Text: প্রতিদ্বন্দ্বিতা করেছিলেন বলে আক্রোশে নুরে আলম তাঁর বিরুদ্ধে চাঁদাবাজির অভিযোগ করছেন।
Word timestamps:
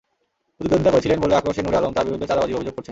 প্রতিদ্বন্দ্বিতা 0.57 0.93
করেছিলেন 0.95 1.17
বলে 1.23 1.37
আক্রোশে 1.39 1.61
নুরে 1.65 1.79
আলম 1.79 1.91
তাঁর 1.95 2.07
বিরুদ্ধে 2.07 2.27
চাঁদাবাজির 2.29 2.57
অভিযোগ 2.57 2.71
করছেন। 2.73 2.79